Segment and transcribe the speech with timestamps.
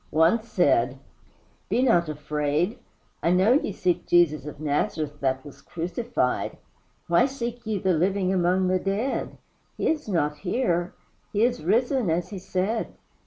[0.09, 0.97] One said:
[1.69, 2.79] "Be not afraid.
[3.21, 6.57] I know ye seek Jesus of Nazareth that was crucified.
[7.05, 9.37] Why seek ye the living among the dead?
[9.77, 10.95] He is not here.
[11.31, 12.95] He is risen as he said.